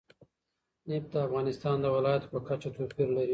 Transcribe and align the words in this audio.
نفت 0.89 1.09
د 1.13 1.15
افغانستان 1.27 1.75
د 1.81 1.85
ولایاتو 1.95 2.31
په 2.33 2.39
کچه 2.47 2.69
توپیر 2.75 3.07
لري. 3.17 3.29